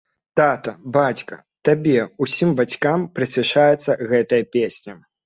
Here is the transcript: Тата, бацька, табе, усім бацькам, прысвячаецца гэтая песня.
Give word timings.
Тата, 0.39 0.71
бацька, 0.95 1.35
табе, 1.69 1.93
усім 2.27 2.53
бацькам, 2.61 3.05
прысвячаецца 3.19 3.99
гэтая 4.13 4.41
песня. 4.57 4.97